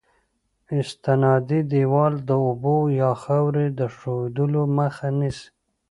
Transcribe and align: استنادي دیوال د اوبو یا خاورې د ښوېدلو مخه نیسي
استنادي 0.79 1.59
دیوال 1.71 2.13
د 2.29 2.31
اوبو 2.45 2.77
یا 3.01 3.11
خاورې 3.23 3.67
د 3.79 3.81
ښوېدلو 3.95 4.61
مخه 4.77 5.07
نیسي 5.19 5.47